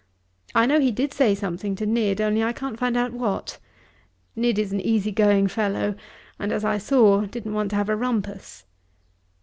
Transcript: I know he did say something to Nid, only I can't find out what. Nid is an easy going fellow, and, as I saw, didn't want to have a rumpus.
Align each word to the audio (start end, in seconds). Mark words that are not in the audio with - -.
I 0.55 0.65
know 0.65 0.79
he 0.79 0.89
did 0.89 1.13
say 1.13 1.35
something 1.35 1.75
to 1.75 1.85
Nid, 1.85 2.19
only 2.19 2.41
I 2.41 2.53
can't 2.53 2.79
find 2.79 2.97
out 2.97 3.13
what. 3.13 3.59
Nid 4.35 4.57
is 4.57 4.71
an 4.73 4.81
easy 4.81 5.11
going 5.11 5.47
fellow, 5.47 5.93
and, 6.39 6.51
as 6.51 6.65
I 6.65 6.79
saw, 6.79 7.21
didn't 7.25 7.53
want 7.53 7.69
to 7.69 7.75
have 7.75 7.87
a 7.89 7.95
rumpus. 7.95 8.65